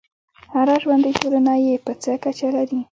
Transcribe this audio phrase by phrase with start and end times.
[0.53, 2.79] هره ژوندی ټولنه یې په څه کچه لري.